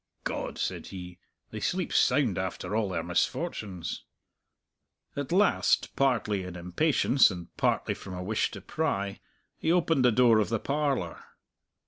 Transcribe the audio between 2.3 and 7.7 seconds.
after all their misfortunes!" At last partly in impatience, and